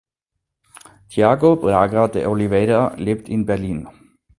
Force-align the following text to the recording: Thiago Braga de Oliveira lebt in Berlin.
Thiago 1.09 1.55
Braga 1.57 2.07
de 2.07 2.25
Oliveira 2.27 2.93
lebt 2.97 3.27
in 3.29 3.45
Berlin. 3.45 3.87